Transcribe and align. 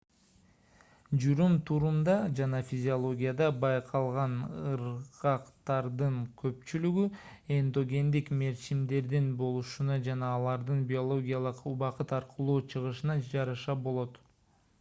жүрүм-турумда 1.23 2.13
жана 2.39 2.61
физиологияда 2.69 3.49
байкалган 3.65 4.33
ыргактардын 4.71 6.17
көпчүлүгү 6.43 7.05
эндогендик 7.59 8.33
мерчимдердин 8.43 9.31
болушуна 9.43 9.97
жана 10.09 10.31
алардын 10.39 10.85
биологиялык 10.93 11.65
убакыт 11.75 12.15
аркылуу 12.21 12.57
чыгышына 12.73 13.23
жараша 13.35 13.77
болот 13.89 14.19